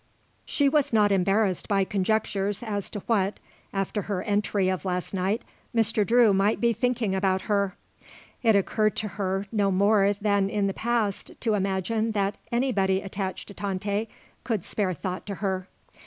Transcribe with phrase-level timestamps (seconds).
[0.45, 3.39] She was not embarrassed by conjectures as to what,
[3.71, 5.43] after her entry of last night,
[5.75, 6.03] Mr.
[6.03, 7.75] Drew might be thinking about her.
[8.41, 13.47] It occurred to her no more than in the past to imagine that anybody attached
[13.49, 14.09] to Tante
[14.43, 15.67] could spare thought to her.